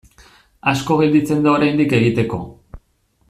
Asko 0.71 0.97
gelditzen 1.01 1.45
da 1.47 1.53
oraindik 1.59 1.95
egiteko. 1.99 2.39